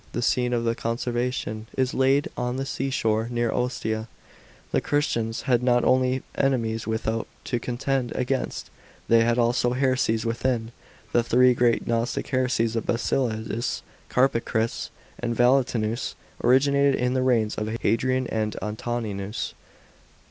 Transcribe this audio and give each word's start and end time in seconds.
The 0.13 0.23
scene 0.23 0.51
of 0.51 0.63
the 0.63 0.75
conver 0.75 1.13
sation, 1.13 1.65
is 1.77 1.93
laid 1.93 2.27
on 2.35 2.55
the 2.55 2.65
seashore, 2.65 3.29
near 3.29 3.51
Ostia.§ 3.51 4.07
26. 4.71 4.71
The 4.71 4.81
Christians 4.81 5.41
had 5.43 5.61
not 5.61 5.83
only 5.83 6.23
enemies 6.33 6.87
without 6.87 7.27
to 7.43 7.59
contend 7.59 8.11
against, 8.15 8.71
they 9.07 9.21
had 9.23 9.37
also 9.37 9.73
heresies 9.73 10.25
within. 10.25 10.71
The 11.11 11.21
three 11.21 11.53
great 11.53 11.85
gnostic 11.85 12.29
heresies 12.29 12.75
of 12.75 12.87
Basilides, 12.87 13.83
Carpocrates, 14.09 14.89
and 15.19 15.35
Valentinus, 15.35 16.15
originated 16.43 16.95
in 16.95 17.13
the 17.13 17.21
reigns 17.21 17.53
of 17.53 17.67
Hadrian 17.81 18.25
and 18.25 18.55
Antoninus. 18.59 19.53